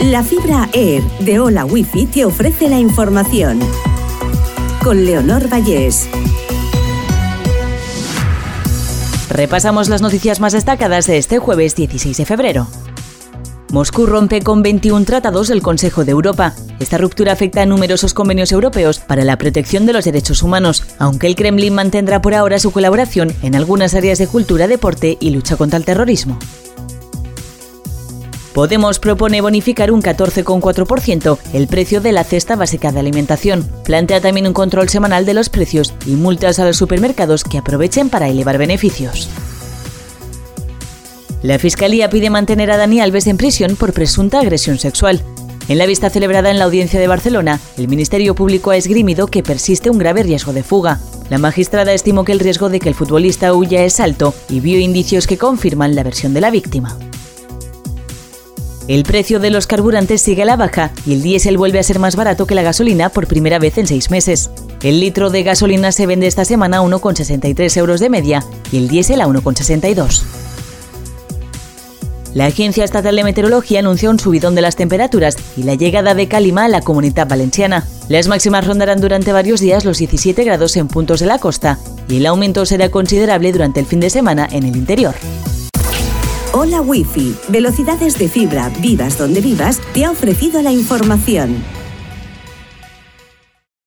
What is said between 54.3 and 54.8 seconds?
y vio